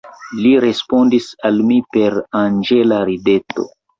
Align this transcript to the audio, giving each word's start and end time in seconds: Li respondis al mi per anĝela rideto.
Li 0.43 0.53
respondis 0.63 1.27
al 1.51 1.61
mi 1.67 1.77
per 1.97 2.17
anĝela 2.41 3.01
rideto. 3.13 3.69